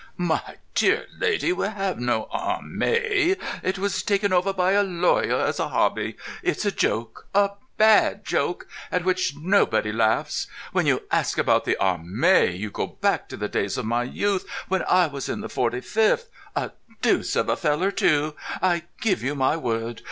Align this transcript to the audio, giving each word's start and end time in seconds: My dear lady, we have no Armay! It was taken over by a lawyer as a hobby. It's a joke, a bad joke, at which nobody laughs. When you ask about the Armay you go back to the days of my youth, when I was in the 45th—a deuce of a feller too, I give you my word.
My 0.17 0.57
dear 0.73 1.05
lady, 1.19 1.53
we 1.53 1.67
have 1.67 1.99
no 1.99 2.27
Armay! 2.33 3.35
It 3.61 3.77
was 3.77 4.01
taken 4.01 4.33
over 4.33 4.51
by 4.51 4.71
a 4.71 4.81
lawyer 4.81 5.35
as 5.41 5.59
a 5.59 5.67
hobby. 5.67 6.15
It's 6.41 6.65
a 6.65 6.71
joke, 6.71 7.27
a 7.35 7.51
bad 7.77 8.25
joke, 8.25 8.67
at 8.91 9.05
which 9.05 9.35
nobody 9.37 9.91
laughs. 9.91 10.47
When 10.71 10.87
you 10.87 11.03
ask 11.11 11.37
about 11.37 11.65
the 11.65 11.77
Armay 11.79 12.55
you 12.57 12.71
go 12.71 12.87
back 12.87 13.29
to 13.29 13.37
the 13.37 13.47
days 13.47 13.77
of 13.77 13.85
my 13.85 14.01
youth, 14.05 14.45
when 14.69 14.83
I 14.89 15.05
was 15.05 15.29
in 15.29 15.41
the 15.41 15.47
45th—a 15.49 16.71
deuce 17.03 17.35
of 17.35 17.47
a 17.47 17.55
feller 17.55 17.91
too, 17.91 18.33
I 18.59 18.85
give 19.01 19.21
you 19.21 19.35
my 19.35 19.55
word. 19.55 19.99